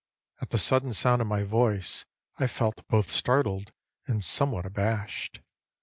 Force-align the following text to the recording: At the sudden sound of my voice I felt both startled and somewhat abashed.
At 0.41 0.49
the 0.49 0.57
sudden 0.57 0.93
sound 0.93 1.21
of 1.21 1.27
my 1.27 1.43
voice 1.43 2.05
I 2.39 2.47
felt 2.47 2.87
both 2.87 3.11
startled 3.11 3.71
and 4.07 4.23
somewhat 4.23 4.65
abashed. 4.65 5.41